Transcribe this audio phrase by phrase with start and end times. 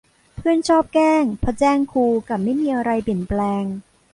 [0.35, 3.63] เพื่อนชอบแกล้งพอแจ้งครู กลับไม่มีอะไรเปลี่ยนแปลง